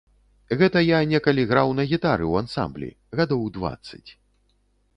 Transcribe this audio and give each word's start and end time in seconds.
Гэта 0.61 0.81
я 0.85 0.99
некалі 1.11 1.43
граў 1.51 1.75
на 1.79 1.83
гітары 1.93 2.25
ў 2.31 2.45
ансамблі, 2.45 2.89
гадоў 3.19 3.47
дваццаць. 3.59 4.05